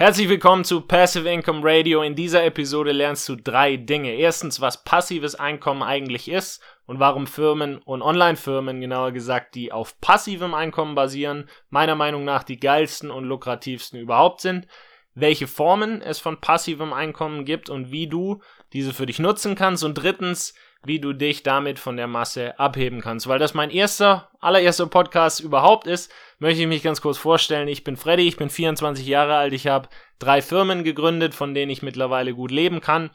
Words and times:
Herzlich 0.00 0.28
willkommen 0.28 0.62
zu 0.62 0.82
Passive 0.82 1.28
Income 1.28 1.58
Radio. 1.64 2.02
In 2.02 2.14
dieser 2.14 2.44
Episode 2.44 2.92
lernst 2.92 3.28
du 3.28 3.34
drei 3.34 3.76
Dinge. 3.76 4.14
Erstens, 4.14 4.60
was 4.60 4.84
passives 4.84 5.34
Einkommen 5.34 5.82
eigentlich 5.82 6.30
ist 6.30 6.62
und 6.86 7.00
warum 7.00 7.26
Firmen 7.26 7.78
und 7.78 8.00
Online-Firmen, 8.00 8.80
genauer 8.80 9.10
gesagt, 9.10 9.56
die 9.56 9.72
auf 9.72 10.00
passivem 10.00 10.54
Einkommen 10.54 10.94
basieren, 10.94 11.48
meiner 11.68 11.96
Meinung 11.96 12.24
nach 12.24 12.44
die 12.44 12.60
geilsten 12.60 13.10
und 13.10 13.24
lukrativsten 13.24 13.98
überhaupt 13.98 14.40
sind. 14.40 14.68
Welche 15.14 15.48
Formen 15.48 16.00
es 16.00 16.20
von 16.20 16.40
passivem 16.40 16.92
Einkommen 16.92 17.44
gibt 17.44 17.68
und 17.68 17.90
wie 17.90 18.06
du 18.06 18.40
diese 18.72 18.94
für 18.94 19.06
dich 19.06 19.18
nutzen 19.18 19.56
kannst. 19.56 19.82
Und 19.82 19.94
drittens, 19.94 20.54
wie 20.84 21.00
du 21.00 21.12
dich 21.12 21.42
damit 21.42 21.78
von 21.78 21.96
der 21.96 22.06
Masse 22.06 22.58
abheben 22.58 23.00
kannst. 23.00 23.26
Weil 23.26 23.38
das 23.38 23.54
mein 23.54 23.70
erster, 23.70 24.30
allererster 24.40 24.86
Podcast 24.86 25.40
überhaupt 25.40 25.86
ist, 25.86 26.12
möchte 26.38 26.62
ich 26.62 26.68
mich 26.68 26.82
ganz 26.82 27.00
kurz 27.00 27.18
vorstellen. 27.18 27.68
Ich 27.68 27.84
bin 27.84 27.96
Freddy, 27.96 28.28
ich 28.28 28.36
bin 28.36 28.50
24 28.50 29.06
Jahre 29.06 29.36
alt, 29.36 29.52
ich 29.52 29.66
habe 29.66 29.88
drei 30.18 30.40
Firmen 30.40 30.84
gegründet, 30.84 31.34
von 31.34 31.54
denen 31.54 31.70
ich 31.70 31.82
mittlerweile 31.82 32.34
gut 32.34 32.50
leben 32.50 32.80
kann. 32.80 33.10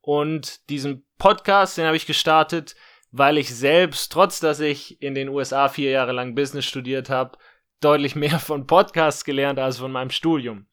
Und 0.00 0.68
diesen 0.68 1.04
Podcast, 1.18 1.78
den 1.78 1.86
habe 1.86 1.96
ich 1.96 2.06
gestartet, 2.06 2.76
weil 3.10 3.38
ich 3.38 3.54
selbst, 3.54 4.12
trotz 4.12 4.40
dass 4.40 4.60
ich 4.60 5.00
in 5.02 5.14
den 5.14 5.28
USA 5.28 5.68
vier 5.68 5.90
Jahre 5.90 6.12
lang 6.12 6.34
Business 6.34 6.66
studiert 6.66 7.08
habe, 7.08 7.38
deutlich 7.80 8.14
mehr 8.14 8.38
von 8.38 8.66
Podcasts 8.66 9.24
gelernt 9.24 9.58
als 9.58 9.78
von 9.78 9.90
meinem 9.90 10.10
Studium. 10.10 10.66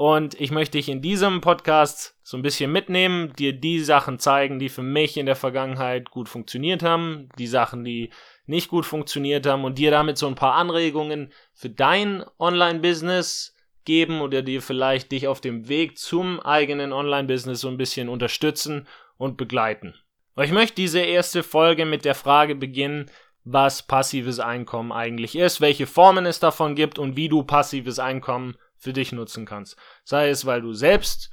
Und 0.00 0.40
ich 0.40 0.50
möchte 0.50 0.78
dich 0.78 0.88
in 0.88 1.02
diesem 1.02 1.42
Podcast 1.42 2.16
so 2.22 2.38
ein 2.38 2.42
bisschen 2.42 2.72
mitnehmen, 2.72 3.34
dir 3.34 3.52
die 3.52 3.80
Sachen 3.80 4.18
zeigen, 4.18 4.58
die 4.58 4.70
für 4.70 4.82
mich 4.82 5.18
in 5.18 5.26
der 5.26 5.36
Vergangenheit 5.36 6.10
gut 6.10 6.26
funktioniert 6.26 6.82
haben, 6.82 7.28
die 7.38 7.46
Sachen, 7.46 7.84
die 7.84 8.08
nicht 8.46 8.70
gut 8.70 8.86
funktioniert 8.86 9.44
haben 9.44 9.62
und 9.62 9.76
dir 9.76 9.90
damit 9.90 10.16
so 10.16 10.26
ein 10.26 10.36
paar 10.36 10.54
Anregungen 10.54 11.34
für 11.52 11.68
dein 11.68 12.24
Online-Business 12.38 13.54
geben 13.84 14.22
oder 14.22 14.40
dir 14.40 14.62
vielleicht 14.62 15.12
dich 15.12 15.28
auf 15.28 15.42
dem 15.42 15.68
Weg 15.68 15.98
zum 15.98 16.40
eigenen 16.40 16.94
Online-Business 16.94 17.60
so 17.60 17.68
ein 17.68 17.76
bisschen 17.76 18.08
unterstützen 18.08 18.88
und 19.18 19.36
begleiten. 19.36 19.94
Aber 20.34 20.46
ich 20.46 20.52
möchte 20.52 20.76
diese 20.76 21.00
erste 21.00 21.42
Folge 21.42 21.84
mit 21.84 22.06
der 22.06 22.14
Frage 22.14 22.54
beginnen, 22.54 23.10
was 23.44 23.82
passives 23.82 24.40
Einkommen 24.40 24.92
eigentlich 24.92 25.36
ist, 25.36 25.60
welche 25.60 25.86
Formen 25.86 26.24
es 26.24 26.40
davon 26.40 26.74
gibt 26.74 26.98
und 26.98 27.16
wie 27.16 27.28
du 27.28 27.42
passives 27.42 27.98
Einkommen 27.98 28.56
für 28.80 28.92
dich 28.92 29.12
nutzen 29.12 29.46
kannst. 29.46 29.76
Sei 30.04 30.30
es, 30.30 30.46
weil 30.46 30.62
du 30.62 30.72
selbst 30.72 31.30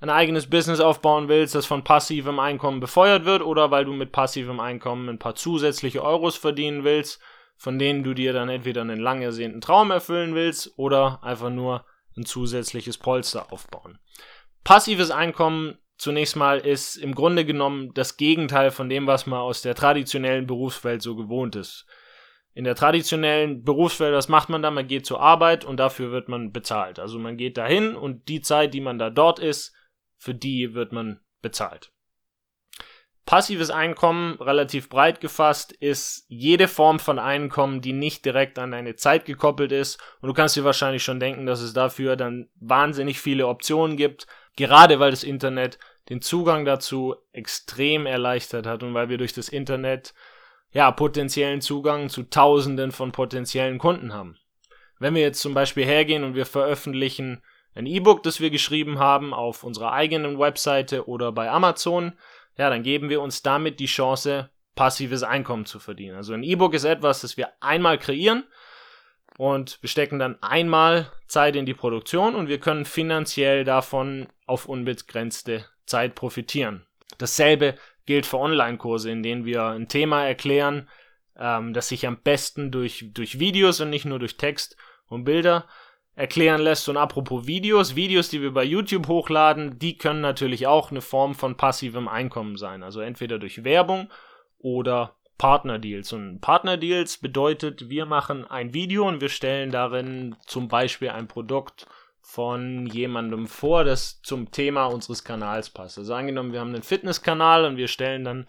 ein 0.00 0.10
eigenes 0.10 0.48
Business 0.48 0.80
aufbauen 0.80 1.28
willst, 1.28 1.54
das 1.54 1.66
von 1.66 1.84
passivem 1.84 2.38
Einkommen 2.38 2.80
befeuert 2.80 3.24
wird, 3.24 3.42
oder 3.42 3.70
weil 3.70 3.84
du 3.84 3.92
mit 3.92 4.12
passivem 4.12 4.60
Einkommen 4.60 5.08
ein 5.08 5.18
paar 5.18 5.34
zusätzliche 5.34 6.02
Euros 6.02 6.36
verdienen 6.36 6.84
willst, 6.84 7.20
von 7.56 7.78
denen 7.78 8.02
du 8.02 8.14
dir 8.14 8.32
dann 8.32 8.48
entweder 8.48 8.80
einen 8.80 9.00
lang 9.00 9.20
ersehnten 9.20 9.60
Traum 9.60 9.90
erfüllen 9.90 10.34
willst 10.34 10.72
oder 10.78 11.22
einfach 11.22 11.50
nur 11.50 11.84
ein 12.16 12.24
zusätzliches 12.24 12.96
Polster 12.96 13.52
aufbauen. 13.52 13.98
Passives 14.64 15.10
Einkommen 15.10 15.76
zunächst 15.98 16.36
mal 16.36 16.58
ist 16.58 16.96
im 16.96 17.14
Grunde 17.14 17.44
genommen 17.44 17.92
das 17.92 18.16
Gegenteil 18.16 18.70
von 18.70 18.88
dem, 18.88 19.06
was 19.06 19.26
man 19.26 19.40
aus 19.40 19.60
der 19.60 19.74
traditionellen 19.74 20.46
Berufswelt 20.46 21.02
so 21.02 21.14
gewohnt 21.14 21.56
ist. 21.56 21.86
In 22.60 22.64
der 22.64 22.74
traditionellen 22.74 23.64
Berufswelt, 23.64 24.14
was 24.14 24.28
macht 24.28 24.50
man 24.50 24.60
da? 24.60 24.70
Man 24.70 24.86
geht 24.86 25.06
zur 25.06 25.18
Arbeit 25.18 25.64
und 25.64 25.78
dafür 25.78 26.12
wird 26.12 26.28
man 26.28 26.52
bezahlt. 26.52 26.98
Also 26.98 27.18
man 27.18 27.38
geht 27.38 27.56
dahin 27.56 27.96
und 27.96 28.28
die 28.28 28.42
Zeit, 28.42 28.74
die 28.74 28.82
man 28.82 28.98
da 28.98 29.08
dort 29.08 29.38
ist, 29.38 29.74
für 30.18 30.34
die 30.34 30.74
wird 30.74 30.92
man 30.92 31.20
bezahlt. 31.40 31.90
Passives 33.24 33.70
Einkommen, 33.70 34.34
relativ 34.42 34.90
breit 34.90 35.22
gefasst, 35.22 35.72
ist 35.72 36.26
jede 36.28 36.68
Form 36.68 36.98
von 36.98 37.18
Einkommen, 37.18 37.80
die 37.80 37.94
nicht 37.94 38.26
direkt 38.26 38.58
an 38.58 38.74
eine 38.74 38.94
Zeit 38.94 39.24
gekoppelt 39.24 39.72
ist. 39.72 39.98
Und 40.20 40.28
du 40.28 40.34
kannst 40.34 40.54
dir 40.54 40.64
wahrscheinlich 40.64 41.02
schon 41.02 41.18
denken, 41.18 41.46
dass 41.46 41.62
es 41.62 41.72
dafür 41.72 42.16
dann 42.16 42.50
wahnsinnig 42.56 43.20
viele 43.20 43.46
Optionen 43.46 43.96
gibt, 43.96 44.26
gerade 44.56 45.00
weil 45.00 45.12
das 45.12 45.24
Internet 45.24 45.78
den 46.10 46.20
Zugang 46.20 46.66
dazu 46.66 47.14
extrem 47.32 48.04
erleichtert 48.04 48.66
hat 48.66 48.82
und 48.82 48.92
weil 48.92 49.08
wir 49.08 49.16
durch 49.16 49.32
das 49.32 49.48
Internet 49.48 50.12
ja, 50.72 50.90
potenziellen 50.90 51.60
Zugang 51.60 52.08
zu 52.08 52.24
Tausenden 52.24 52.92
von 52.92 53.12
potenziellen 53.12 53.78
Kunden 53.78 54.12
haben. 54.12 54.38
Wenn 54.98 55.14
wir 55.14 55.22
jetzt 55.22 55.40
zum 55.40 55.54
Beispiel 55.54 55.84
hergehen 55.84 56.24
und 56.24 56.34
wir 56.34 56.46
veröffentlichen 56.46 57.42
ein 57.74 57.86
E-Book, 57.86 58.22
das 58.22 58.40
wir 58.40 58.50
geschrieben 58.50 58.98
haben, 58.98 59.32
auf 59.32 59.64
unserer 59.64 59.92
eigenen 59.92 60.38
Webseite 60.38 61.08
oder 61.08 61.32
bei 61.32 61.50
Amazon, 61.50 62.12
ja, 62.56 62.68
dann 62.68 62.82
geben 62.82 63.08
wir 63.08 63.20
uns 63.20 63.42
damit 63.42 63.80
die 63.80 63.86
Chance, 63.86 64.50
passives 64.74 65.22
Einkommen 65.22 65.66
zu 65.66 65.78
verdienen. 65.78 66.16
Also 66.16 66.32
ein 66.32 66.42
E-Book 66.42 66.74
ist 66.74 66.84
etwas, 66.84 67.20
das 67.20 67.36
wir 67.36 67.50
einmal 67.60 67.98
kreieren 67.98 68.44
und 69.38 69.78
wir 69.82 69.88
stecken 69.88 70.18
dann 70.18 70.40
einmal 70.42 71.10
Zeit 71.26 71.56
in 71.56 71.66
die 71.66 71.74
Produktion 71.74 72.34
und 72.34 72.48
wir 72.48 72.60
können 72.60 72.84
finanziell 72.84 73.64
davon 73.64 74.28
auf 74.46 74.66
unbegrenzte 74.66 75.64
Zeit 75.86 76.14
profitieren. 76.14 76.86
Dasselbe 77.18 77.74
gilt 78.10 78.26
für 78.26 78.40
Online-Kurse, 78.40 79.08
in 79.08 79.22
denen 79.22 79.44
wir 79.44 79.66
ein 79.66 79.86
Thema 79.86 80.26
erklären, 80.26 80.88
ähm, 81.38 81.72
das 81.72 81.86
sich 81.86 82.08
am 82.08 82.20
besten 82.20 82.72
durch, 82.72 83.04
durch 83.14 83.38
Videos 83.38 83.80
und 83.80 83.88
nicht 83.88 84.04
nur 84.04 84.18
durch 84.18 84.36
Text 84.36 84.76
und 85.06 85.22
Bilder 85.22 85.66
erklären 86.16 86.60
lässt. 86.60 86.88
Und 86.88 86.96
apropos 86.96 87.46
Videos, 87.46 87.94
Videos, 87.94 88.28
die 88.28 88.42
wir 88.42 88.52
bei 88.52 88.64
YouTube 88.64 89.06
hochladen, 89.06 89.78
die 89.78 89.96
können 89.96 90.20
natürlich 90.22 90.66
auch 90.66 90.90
eine 90.90 91.02
Form 91.02 91.36
von 91.36 91.56
passivem 91.56 92.08
Einkommen 92.08 92.56
sein. 92.56 92.82
Also 92.82 93.00
entweder 93.00 93.38
durch 93.38 93.62
Werbung 93.62 94.10
oder 94.58 95.14
Partnerdeals. 95.38 96.12
Und 96.12 96.40
Partnerdeals 96.40 97.18
bedeutet, 97.18 97.90
wir 97.90 98.06
machen 98.06 98.44
ein 98.44 98.74
Video 98.74 99.06
und 99.06 99.20
wir 99.20 99.28
stellen 99.28 99.70
darin 99.70 100.34
zum 100.48 100.66
Beispiel 100.66 101.10
ein 101.10 101.28
Produkt 101.28 101.86
von 102.22 102.86
jemandem 102.86 103.46
vor, 103.46 103.84
das 103.84 104.20
zum 104.22 104.50
Thema 104.50 104.86
unseres 104.86 105.24
Kanals 105.24 105.70
passt. 105.70 105.98
Also 105.98 106.14
angenommen, 106.14 106.52
wir 106.52 106.60
haben 106.60 106.74
einen 106.74 106.82
Fitnesskanal 106.82 107.64
und 107.64 107.76
wir 107.76 107.88
stellen 107.88 108.24
dann 108.24 108.46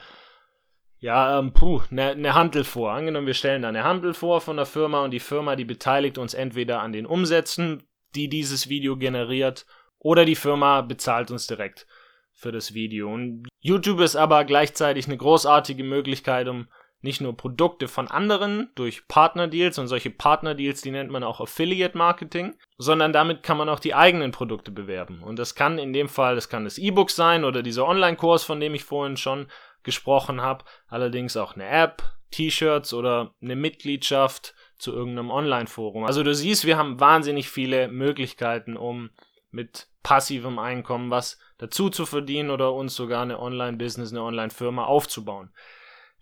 ja, 1.01 1.39
ähm, 1.39 1.51
puh, 1.51 1.81
eine 1.89 2.15
ne 2.15 2.35
Handel 2.35 2.63
vor. 2.63 2.91
Angenommen, 2.91 3.25
wir 3.25 3.33
stellen 3.33 3.63
da 3.63 3.69
eine 3.69 3.83
Handel 3.83 4.13
vor 4.13 4.39
von 4.39 4.57
der 4.57 4.67
Firma 4.67 5.03
und 5.03 5.11
die 5.11 5.19
Firma, 5.19 5.55
die 5.55 5.65
beteiligt 5.65 6.19
uns 6.19 6.35
entweder 6.35 6.81
an 6.81 6.93
den 6.93 7.07
Umsätzen, 7.07 7.83
die 8.13 8.29
dieses 8.29 8.69
Video 8.69 8.97
generiert, 8.97 9.65
oder 9.97 10.25
die 10.25 10.35
Firma 10.35 10.81
bezahlt 10.81 11.31
uns 11.31 11.47
direkt 11.47 11.87
für 12.33 12.51
das 12.51 12.75
Video. 12.75 13.11
Und 13.11 13.47
YouTube 13.59 13.99
ist 13.99 14.15
aber 14.15 14.45
gleichzeitig 14.45 15.07
eine 15.07 15.17
großartige 15.17 15.83
Möglichkeit, 15.83 16.47
um 16.47 16.67
nicht 17.01 17.21
nur 17.21 17.35
Produkte 17.35 17.87
von 17.87 18.07
anderen 18.07 18.69
durch 18.75 19.07
Partnerdeals 19.07 19.79
und 19.79 19.87
solche 19.87 20.11
Partnerdeals, 20.11 20.81
die 20.81 20.91
nennt 20.91 21.11
man 21.11 21.23
auch 21.23 21.41
Affiliate 21.41 21.97
Marketing, 21.97 22.55
sondern 22.77 23.11
damit 23.11 23.43
kann 23.43 23.57
man 23.57 23.69
auch 23.69 23.79
die 23.79 23.95
eigenen 23.95 24.31
Produkte 24.31 24.71
bewerben. 24.71 25.23
Und 25.23 25.39
das 25.39 25.55
kann 25.55 25.79
in 25.79 25.93
dem 25.93 26.09
Fall, 26.09 26.35
das 26.35 26.49
kann 26.49 26.63
das 26.63 26.77
E-Book 26.77 27.09
sein 27.09 27.43
oder 27.43 27.63
dieser 27.63 27.87
Online-Kurs, 27.87 28.43
von 28.43 28.59
dem 28.59 28.75
ich 28.75 28.83
vorhin 28.83 29.17
schon 29.17 29.47
gesprochen 29.83 30.41
habe, 30.41 30.63
allerdings 30.87 31.35
auch 31.37 31.55
eine 31.55 31.67
App, 31.67 32.03
T-Shirts 32.29 32.93
oder 32.93 33.33
eine 33.41 33.55
Mitgliedschaft 33.55 34.53
zu 34.77 34.93
irgendeinem 34.93 35.31
Online-Forum. 35.31 36.05
Also 36.05 36.23
du 36.23 36.33
siehst, 36.33 36.65
wir 36.65 36.77
haben 36.77 36.99
wahnsinnig 36.99 37.49
viele 37.49 37.87
Möglichkeiten, 37.87 38.77
um 38.77 39.09
mit 39.51 39.87
passivem 40.01 40.59
Einkommen 40.59 41.11
was 41.11 41.37
dazu 41.57 41.89
zu 41.89 42.05
verdienen 42.05 42.49
oder 42.49 42.73
uns 42.73 42.95
sogar 42.95 43.21
eine 43.21 43.39
Online-Business, 43.39 44.11
eine 44.11 44.23
Online-Firma 44.23 44.85
aufzubauen. 44.85 45.51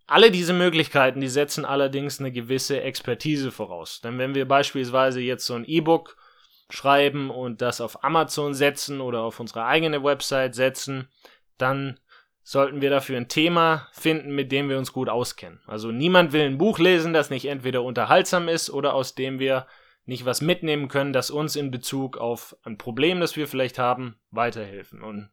Alle 0.10 0.32
diese 0.32 0.54
Möglichkeiten, 0.54 1.22
die 1.22 1.28
setzen 1.28 1.66
allerdings 1.66 2.20
eine 2.20 2.32
gewisse 2.32 2.82
Expertise 2.82 3.52
voraus. 3.52 4.02
Denn 4.02 4.18
wenn 4.18 4.34
wir 4.34 4.48
beispielsweise 4.48 5.22
jetzt 5.22 5.46
so 5.46 5.54
ein 5.54 5.66
E-Book 5.66 6.18
schreiben 6.72 7.30
und 7.30 7.62
das 7.62 7.80
auf 7.80 8.04
Amazon 8.04 8.56
setzen 8.56 9.02
oder 9.02 9.22
auf 9.22 9.40
unsere 9.40 9.66
eigene 9.66 10.04
Website 10.04 10.56
setzen, 10.56 11.10
dann 11.60 12.00
sollten 12.42 12.82
wir 12.82 12.90
dafür 12.90 13.18
ein 13.18 13.28
Thema 13.28 13.88
finden, 13.92 14.34
mit 14.34 14.52
dem 14.52 14.68
wir 14.68 14.80
uns 14.80 14.94
gut 14.94 15.10
auskennen. 15.10 15.62
Also 15.68 15.92
niemand 15.92 16.34
will 16.34 16.42
ein 16.42 16.58
Buch 16.58 16.80
lesen, 16.80 17.14
das 17.14 17.30
nicht 17.30 17.46
entweder 17.46 17.84
unterhaltsam 17.84 18.48
ist 18.48 18.72
oder 18.72 18.96
aus 18.96 19.14
dem 19.14 19.38
wir 19.38 19.68
nicht 20.06 20.26
was 20.26 20.42
mitnehmen 20.42 20.88
können, 20.88 21.14
das 21.14 21.30
uns 21.30 21.56
in 21.56 21.70
Bezug 21.70 22.18
auf 22.18 22.56
ein 22.64 22.80
Problem, 22.80 23.20
das 23.20 23.36
wir 23.36 23.48
vielleicht 23.48 23.78
haben, 23.78 24.16
weiterhelfen. 24.32 25.04
Und 25.04 25.30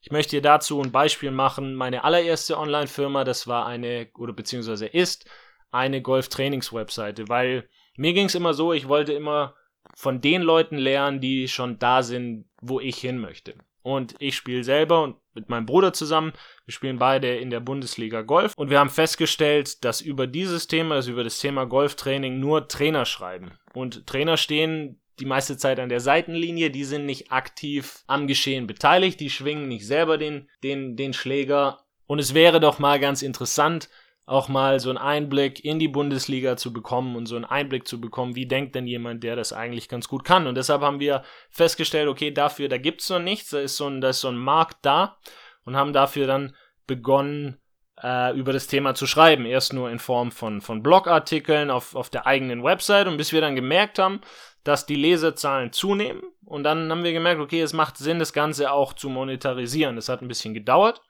ich 0.00 0.10
möchte 0.10 0.36
dir 0.36 0.42
dazu 0.42 0.80
ein 0.80 0.92
Beispiel 0.92 1.30
machen. 1.30 1.74
Meine 1.74 2.04
allererste 2.04 2.58
Online-Firma, 2.58 3.24
das 3.24 3.46
war 3.46 3.66
eine, 3.66 4.08
oder 4.16 4.32
beziehungsweise 4.32 4.86
ist 4.86 5.28
eine 5.70 6.02
Golf-Trainings-Webseite, 6.02 7.28
weil 7.28 7.68
mir 7.96 8.12
ging 8.12 8.26
es 8.26 8.34
immer 8.34 8.54
so, 8.54 8.72
ich 8.72 8.88
wollte 8.88 9.12
immer 9.12 9.54
von 9.94 10.20
den 10.20 10.42
Leuten 10.42 10.78
lernen, 10.78 11.20
die 11.20 11.48
schon 11.48 11.78
da 11.78 12.02
sind, 12.02 12.46
wo 12.60 12.80
ich 12.80 12.96
hin 12.96 13.18
möchte. 13.18 13.54
Und 13.82 14.14
ich 14.18 14.36
spiele 14.36 14.64
selber 14.64 15.02
und 15.02 15.16
mit 15.32 15.48
meinem 15.48 15.66
Bruder 15.66 15.92
zusammen. 15.92 16.32
Wir 16.66 16.72
spielen 16.72 16.98
beide 16.98 17.36
in 17.36 17.50
der 17.50 17.60
Bundesliga 17.60 18.22
Golf. 18.22 18.52
Und 18.56 18.68
wir 18.68 18.78
haben 18.78 18.90
festgestellt, 18.90 19.84
dass 19.84 20.00
über 20.00 20.26
dieses 20.26 20.66
Thema, 20.66 20.96
also 20.96 21.12
über 21.12 21.24
das 21.24 21.38
Thema 21.38 21.64
Golftraining, 21.64 22.38
nur 22.38 22.68
Trainer 22.68 23.06
schreiben. 23.06 23.52
Und 23.72 24.06
Trainer 24.06 24.36
stehen 24.36 25.00
die 25.20 25.26
meiste 25.26 25.56
Zeit 25.56 25.78
an 25.78 25.88
der 25.88 26.00
Seitenlinie, 26.00 26.70
die 26.70 26.84
sind 26.84 27.06
nicht 27.06 27.30
aktiv 27.30 28.02
am 28.06 28.26
Geschehen 28.26 28.66
beteiligt, 28.66 29.20
die 29.20 29.30
schwingen 29.30 29.68
nicht 29.68 29.86
selber 29.86 30.18
den, 30.18 30.48
den, 30.62 30.96
den 30.96 31.12
Schläger. 31.12 31.80
Und 32.06 32.18
es 32.18 32.34
wäre 32.34 32.60
doch 32.60 32.78
mal 32.78 32.98
ganz 32.98 33.22
interessant, 33.22 33.88
auch 34.26 34.48
mal 34.48 34.78
so 34.78 34.90
einen 34.90 34.98
Einblick 34.98 35.64
in 35.64 35.78
die 35.78 35.88
Bundesliga 35.88 36.56
zu 36.56 36.72
bekommen 36.72 37.16
und 37.16 37.26
so 37.26 37.36
einen 37.36 37.44
Einblick 37.44 37.88
zu 37.88 38.00
bekommen, 38.00 38.36
wie 38.36 38.46
denkt 38.46 38.74
denn 38.74 38.86
jemand, 38.86 39.24
der 39.24 39.34
das 39.34 39.52
eigentlich 39.52 39.88
ganz 39.88 40.08
gut 40.08 40.24
kann. 40.24 40.46
Und 40.46 40.54
deshalb 40.54 40.82
haben 40.82 41.00
wir 41.00 41.24
festgestellt, 41.50 42.08
okay, 42.08 42.30
dafür, 42.30 42.68
da 42.68 42.78
gibt's 42.78 43.10
noch 43.10 43.18
nichts, 43.18 43.50
da 43.50 43.58
ist 43.58 43.76
so 43.76 43.88
ein, 43.88 44.00
da 44.00 44.10
ist 44.10 44.20
so 44.20 44.28
ein 44.28 44.38
Markt 44.38 44.78
da 44.82 45.18
und 45.64 45.76
haben 45.76 45.92
dafür 45.92 46.26
dann 46.26 46.54
begonnen, 46.86 47.59
äh, 48.02 48.36
über 48.36 48.52
das 48.52 48.66
Thema 48.66 48.94
zu 48.94 49.06
schreiben. 49.06 49.46
Erst 49.46 49.72
nur 49.72 49.90
in 49.90 49.98
Form 49.98 50.32
von, 50.32 50.60
von 50.60 50.82
Blogartikeln 50.82 51.70
auf, 51.70 51.94
auf 51.94 52.10
der 52.10 52.26
eigenen 52.26 52.62
Website 52.62 53.06
und 53.06 53.16
bis 53.16 53.32
wir 53.32 53.40
dann 53.40 53.56
gemerkt 53.56 53.98
haben, 53.98 54.20
dass 54.64 54.86
die 54.86 54.96
Leserzahlen 54.96 55.72
zunehmen 55.72 56.22
und 56.50 56.64
dann 56.64 56.90
haben 56.90 57.04
wir 57.04 57.12
gemerkt, 57.12 57.40
okay, 57.40 57.60
es 57.60 57.72
macht 57.72 57.96
Sinn, 57.96 58.18
das 58.18 58.32
Ganze 58.32 58.72
auch 58.72 58.92
zu 58.92 59.08
monetarisieren. 59.08 59.94
Das 59.94 60.08
hat 60.08 60.20
ein 60.20 60.26
bisschen 60.26 60.52
gedauert. 60.52 61.00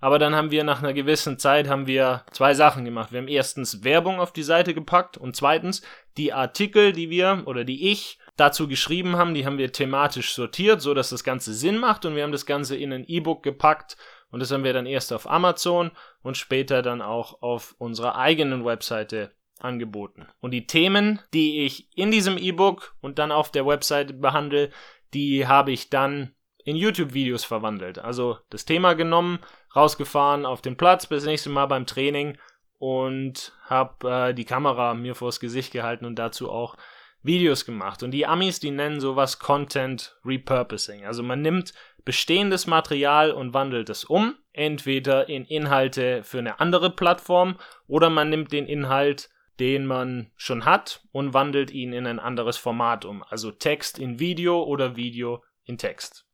Aber 0.00 0.20
dann 0.20 0.36
haben 0.36 0.52
wir 0.52 0.62
nach 0.62 0.78
einer 0.80 0.92
gewissen 0.92 1.40
Zeit 1.40 1.68
haben 1.68 1.88
wir 1.88 2.24
zwei 2.30 2.54
Sachen 2.54 2.84
gemacht. 2.84 3.10
Wir 3.10 3.18
haben 3.18 3.26
erstens 3.26 3.82
Werbung 3.82 4.20
auf 4.20 4.32
die 4.32 4.44
Seite 4.44 4.74
gepackt 4.74 5.16
und 5.16 5.34
zweitens 5.34 5.82
die 6.16 6.32
Artikel, 6.32 6.92
die 6.92 7.10
wir 7.10 7.42
oder 7.46 7.64
die 7.64 7.90
ich 7.90 8.20
dazu 8.38 8.68
geschrieben 8.68 9.16
haben, 9.16 9.34
die 9.34 9.44
haben 9.44 9.58
wir 9.58 9.72
thematisch 9.72 10.32
sortiert, 10.32 10.80
so 10.80 10.94
dass 10.94 11.10
das 11.10 11.24
Ganze 11.24 11.52
Sinn 11.52 11.78
macht 11.78 12.04
und 12.04 12.14
wir 12.14 12.22
haben 12.22 12.32
das 12.32 12.46
Ganze 12.46 12.76
in 12.76 12.92
ein 12.92 13.04
E-Book 13.06 13.42
gepackt 13.42 13.96
und 14.30 14.40
das 14.40 14.50
haben 14.50 14.64
wir 14.64 14.72
dann 14.72 14.86
erst 14.86 15.12
auf 15.12 15.28
Amazon 15.28 15.90
und 16.22 16.36
später 16.36 16.82
dann 16.82 17.02
auch 17.02 17.42
auf 17.42 17.74
unserer 17.78 18.16
eigenen 18.16 18.64
Webseite 18.64 19.32
angeboten. 19.58 20.28
Und 20.40 20.52
die 20.52 20.66
Themen, 20.66 21.20
die 21.34 21.64
ich 21.64 21.88
in 21.96 22.10
diesem 22.10 22.38
E-Book 22.38 22.94
und 23.00 23.18
dann 23.18 23.32
auf 23.32 23.50
der 23.50 23.66
Webseite 23.66 24.14
behandle, 24.14 24.70
die 25.14 25.46
habe 25.46 25.72
ich 25.72 25.90
dann 25.90 26.34
in 26.64 26.76
YouTube-Videos 26.76 27.44
verwandelt. 27.44 27.98
Also 27.98 28.38
das 28.50 28.66
Thema 28.66 28.94
genommen, 28.94 29.40
rausgefahren 29.74 30.46
auf 30.46 30.60
den 30.60 30.76
Platz 30.76 31.06
bis 31.06 31.24
nächste 31.24 31.50
Mal 31.50 31.66
beim 31.66 31.86
Training 31.86 32.38
und 32.78 33.52
habe 33.64 34.10
äh, 34.10 34.34
die 34.34 34.44
Kamera 34.44 34.94
mir 34.94 35.14
vors 35.14 35.40
Gesicht 35.40 35.72
gehalten 35.72 36.04
und 36.04 36.16
dazu 36.16 36.50
auch 36.50 36.76
Videos 37.22 37.64
gemacht. 37.64 38.02
Und 38.02 38.12
die 38.12 38.26
Amis, 38.26 38.60
die 38.60 38.70
nennen 38.70 39.00
sowas 39.00 39.38
Content 39.38 40.16
Repurposing. 40.24 41.04
Also 41.04 41.22
man 41.22 41.42
nimmt 41.42 41.72
bestehendes 42.04 42.66
Material 42.66 43.32
und 43.32 43.54
wandelt 43.54 43.90
es 43.90 44.04
um, 44.04 44.36
entweder 44.52 45.28
in 45.28 45.44
Inhalte 45.44 46.22
für 46.22 46.38
eine 46.38 46.60
andere 46.60 46.90
Plattform 46.90 47.58
oder 47.86 48.08
man 48.08 48.30
nimmt 48.30 48.52
den 48.52 48.66
Inhalt, 48.66 49.28
den 49.60 49.86
man 49.86 50.30
schon 50.36 50.64
hat 50.64 51.02
und 51.12 51.34
wandelt 51.34 51.70
ihn 51.70 51.92
in 51.92 52.06
ein 52.06 52.20
anderes 52.20 52.56
Format 52.56 53.04
um. 53.04 53.22
Also 53.24 53.50
Text 53.50 53.98
in 53.98 54.20
Video 54.20 54.62
oder 54.62 54.96
Video 54.96 55.44
in 55.64 55.76
Text. 55.76 56.24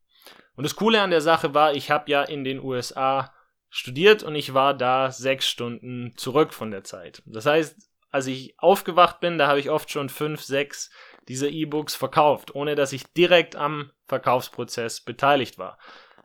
Und 0.55 0.63
das 0.63 0.75
Coole 0.75 1.01
an 1.01 1.09
der 1.09 1.21
Sache 1.21 1.53
war, 1.53 1.73
ich 1.73 1.91
habe 1.91 2.09
ja 2.09 2.23
in 2.23 2.43
den 2.43 2.61
USA 2.61 3.33
studiert 3.69 4.23
und 4.23 4.35
ich 4.35 4.53
war 4.53 4.73
da 4.73 5.11
sechs 5.11 5.47
Stunden 5.49 6.13
zurück 6.15 6.53
von 6.53 6.71
der 6.71 6.85
Zeit. 6.85 7.21
Das 7.25 7.45
heißt, 7.45 7.75
als 8.15 8.27
ich 8.27 8.55
aufgewacht 8.57 9.19
bin, 9.19 9.37
da 9.37 9.47
habe 9.47 9.59
ich 9.59 9.69
oft 9.69 9.91
schon 9.91 10.07
fünf, 10.07 10.41
sechs 10.41 10.89
dieser 11.27 11.49
E-Books 11.49 11.95
verkauft, 11.95 12.55
ohne 12.55 12.75
dass 12.75 12.93
ich 12.93 13.03
direkt 13.11 13.57
am 13.57 13.91
Verkaufsprozess 14.07 15.01
beteiligt 15.01 15.57
war. 15.57 15.77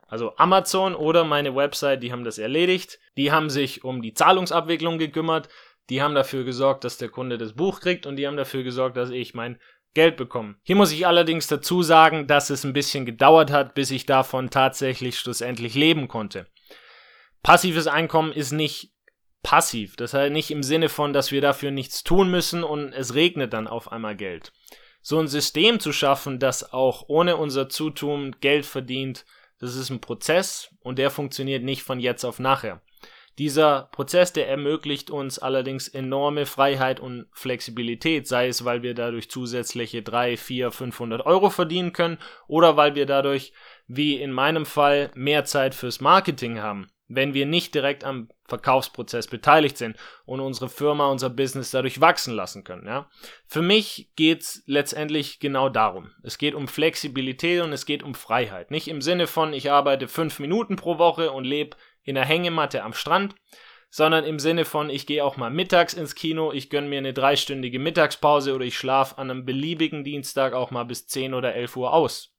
Also 0.06 0.36
Amazon 0.36 0.94
oder 0.94 1.24
meine 1.24 1.56
Website, 1.56 2.04
die 2.04 2.12
haben 2.12 2.22
das 2.22 2.38
erledigt. 2.38 3.00
Die 3.16 3.32
haben 3.32 3.50
sich 3.50 3.82
um 3.82 4.02
die 4.02 4.14
Zahlungsabwicklung 4.14 4.98
gekümmert. 4.98 5.48
Die 5.88 6.00
haben 6.00 6.14
dafür 6.14 6.44
gesorgt, 6.44 6.84
dass 6.84 6.96
der 6.96 7.08
Kunde 7.08 7.38
das 7.38 7.54
Buch 7.54 7.80
kriegt 7.80 8.06
und 8.06 8.14
die 8.14 8.28
haben 8.28 8.36
dafür 8.36 8.62
gesorgt, 8.62 8.96
dass 8.96 9.10
ich 9.10 9.34
mein 9.34 9.58
Geld 9.92 10.16
bekommen. 10.16 10.60
Hier 10.62 10.76
muss 10.76 10.92
ich 10.92 11.08
allerdings 11.08 11.48
dazu 11.48 11.82
sagen, 11.82 12.28
dass 12.28 12.50
es 12.50 12.62
ein 12.62 12.72
bisschen 12.72 13.04
gedauert 13.04 13.50
hat, 13.50 13.74
bis 13.74 13.90
ich 13.90 14.06
davon 14.06 14.50
tatsächlich 14.50 15.18
schlussendlich 15.18 15.74
leben 15.74 16.06
konnte. 16.06 16.46
Passives 17.42 17.88
Einkommen 17.88 18.32
ist 18.32 18.52
nicht 18.52 18.92
passiv, 19.42 19.96
das 19.96 20.14
heißt 20.14 20.32
nicht 20.32 20.50
im 20.50 20.62
Sinne 20.62 20.88
von, 20.88 21.12
dass 21.12 21.32
wir 21.32 21.40
dafür 21.40 21.70
nichts 21.70 22.04
tun 22.04 22.30
müssen 22.30 22.62
und 22.62 22.92
es 22.92 23.14
regnet 23.14 23.52
dann 23.52 23.66
auf 23.66 23.90
einmal 23.90 24.16
Geld. 24.16 24.52
So 25.02 25.18
ein 25.18 25.28
System 25.28 25.80
zu 25.80 25.92
schaffen, 25.92 26.38
das 26.38 26.72
auch 26.72 27.04
ohne 27.08 27.36
unser 27.36 27.68
Zutun 27.68 28.36
Geld 28.40 28.66
verdient, 28.66 29.24
das 29.58 29.74
ist 29.76 29.90
ein 29.90 30.00
Prozess 30.00 30.74
und 30.80 30.98
der 30.98 31.10
funktioniert 31.10 31.62
nicht 31.62 31.82
von 31.82 32.00
jetzt 32.00 32.24
auf 32.24 32.38
nachher. 32.38 32.82
Dieser 33.38 33.88
Prozess, 33.92 34.34
der 34.34 34.48
ermöglicht 34.48 35.10
uns 35.10 35.38
allerdings 35.38 35.88
enorme 35.88 36.44
Freiheit 36.44 37.00
und 37.00 37.26
Flexibilität, 37.32 38.26
sei 38.26 38.48
es, 38.48 38.64
weil 38.64 38.82
wir 38.82 38.94
dadurch 38.94 39.30
zusätzliche 39.30 40.02
3, 40.02 40.36
4, 40.36 40.70
500 40.70 41.24
Euro 41.24 41.48
verdienen 41.48 41.94
können 41.94 42.18
oder 42.48 42.76
weil 42.76 42.94
wir 42.96 43.06
dadurch, 43.06 43.54
wie 43.86 44.20
in 44.20 44.32
meinem 44.32 44.66
Fall, 44.66 45.10
mehr 45.14 45.44
Zeit 45.44 45.74
fürs 45.74 46.00
Marketing 46.00 46.58
haben, 46.58 46.90
wenn 47.10 47.34
wir 47.34 47.44
nicht 47.44 47.74
direkt 47.74 48.04
am 48.04 48.28
Verkaufsprozess 48.48 49.26
beteiligt 49.26 49.76
sind 49.76 49.96
und 50.24 50.40
unsere 50.40 50.68
Firma, 50.68 51.08
unser 51.08 51.28
Business 51.28 51.70
dadurch 51.72 52.00
wachsen 52.00 52.34
lassen 52.34 52.64
können. 52.64 52.86
Ja? 52.86 53.10
Für 53.46 53.62
mich 53.62 54.10
geht 54.16 54.42
es 54.42 54.62
letztendlich 54.66 55.40
genau 55.40 55.68
darum. 55.68 56.12
Es 56.22 56.38
geht 56.38 56.54
um 56.54 56.68
Flexibilität 56.68 57.62
und 57.62 57.72
es 57.72 57.84
geht 57.84 58.02
um 58.02 58.14
Freiheit. 58.14 58.70
Nicht 58.70 58.88
im 58.88 59.02
Sinne 59.02 59.26
von, 59.26 59.52
ich 59.52 59.70
arbeite 59.70 60.08
fünf 60.08 60.38
Minuten 60.38 60.76
pro 60.76 60.98
Woche 60.98 61.32
und 61.32 61.44
lebe 61.44 61.76
in 62.02 62.14
der 62.14 62.24
Hängematte 62.24 62.82
am 62.82 62.92
Strand, 62.92 63.34
sondern 63.90 64.24
im 64.24 64.38
Sinne 64.38 64.64
von, 64.64 64.88
ich 64.88 65.06
gehe 65.06 65.24
auch 65.24 65.36
mal 65.36 65.50
mittags 65.50 65.94
ins 65.94 66.14
Kino, 66.14 66.52
ich 66.52 66.70
gönne 66.70 66.88
mir 66.88 66.98
eine 66.98 67.12
dreistündige 67.12 67.80
Mittagspause 67.80 68.54
oder 68.54 68.64
ich 68.64 68.78
schlafe 68.78 69.18
an 69.18 69.30
einem 69.30 69.44
beliebigen 69.44 70.04
Dienstag 70.04 70.52
auch 70.52 70.70
mal 70.70 70.84
bis 70.84 71.08
10 71.08 71.34
oder 71.34 71.54
11 71.54 71.76
Uhr 71.76 71.92
aus. 71.92 72.32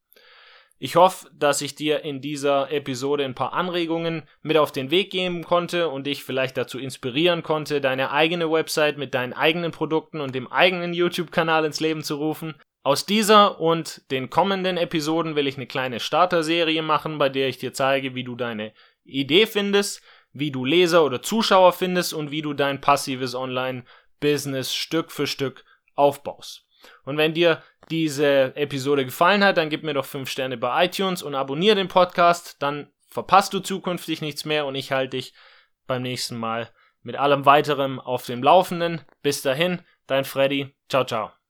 Ich 0.84 0.96
hoffe, 0.96 1.30
dass 1.38 1.62
ich 1.62 1.76
dir 1.76 2.04
in 2.04 2.22
dieser 2.22 2.72
Episode 2.72 3.24
ein 3.24 3.36
paar 3.36 3.54
Anregungen 3.54 4.24
mit 4.42 4.58
auf 4.58 4.72
den 4.72 4.90
Weg 4.90 5.12
geben 5.12 5.44
konnte 5.44 5.90
und 5.90 6.08
dich 6.08 6.24
vielleicht 6.24 6.58
dazu 6.58 6.80
inspirieren 6.80 7.44
konnte, 7.44 7.82
deine 7.82 8.10
eigene 8.10 8.52
Website 8.52 8.98
mit 8.98 9.14
deinen 9.14 9.34
eigenen 9.34 9.72
Produkten 9.72 10.20
und 10.22 10.34
dem 10.34 10.52
eigenen 10.52 10.96
YouTube-Kanal 10.96 11.66
ins 11.66 11.82
Leben 11.82 12.04
zu 12.04 12.16
rufen. 12.16 12.56
Aus 12.82 13.06
dieser 13.06 13.62
und 13.62 14.10
den 14.10 14.32
kommenden 14.32 14.78
Episoden 14.78 15.36
will 15.36 15.46
ich 15.46 15.56
eine 15.56 15.68
kleine 15.68 16.00
Starter-Serie 16.00 16.82
machen, 16.82 17.20
bei 17.20 17.30
der 17.30 17.48
ich 17.48 17.60
dir 17.60 17.74
zeige, 17.74 18.16
wie 18.16 18.24
du 18.24 18.36
deine 18.36 18.74
Idee 19.04 19.46
findest, 19.46 20.02
wie 20.34 20.50
du 20.50 20.66
Leser 20.66 21.06
oder 21.06 21.22
Zuschauer 21.22 21.74
findest 21.74 22.12
und 22.12 22.32
wie 22.32 22.42
du 22.42 22.56
dein 22.56 22.82
passives 22.82 23.36
Online-Business 23.36 24.74
Stück 24.74 25.12
für 25.12 25.28
Stück 25.28 25.64
aufbaust. 25.94 26.66
Und 27.04 27.18
wenn 27.18 27.34
dir 27.34 27.64
diese 27.90 28.56
Episode 28.56 29.06
gefallen 29.06 29.44
hat, 29.44 29.58
dann 29.58 29.70
gib 29.70 29.84
mir 29.84 29.94
doch 29.94 30.06
5 30.06 30.30
Sterne 30.30 30.58
bei 30.58 30.86
iTunes 30.86 31.24
und 31.24 31.36
abonniere 31.36 31.76
den 31.76 31.88
Podcast, 31.88 32.58
dann 32.60 32.92
verpasst 33.10 33.54
du 33.54 33.60
zukünftig 33.60 34.22
nichts 34.22 34.46
mehr 34.46 34.66
und 34.66 34.76
ich 34.76 34.92
halte 34.92 35.18
dich 35.18 35.34
beim 35.88 36.02
nächsten 36.02 36.38
Mal 36.38 36.70
mit 37.04 37.16
allem 37.16 37.46
weiterem 37.46 38.00
auf 38.00 38.26
dem 38.26 38.44
Laufenden. 38.44 39.02
Bis 39.22 39.42
dahin, 39.42 39.82
dein 40.08 40.26
Freddy. 40.26 40.74
Ciao, 40.88 41.04
ciao. 41.04 41.41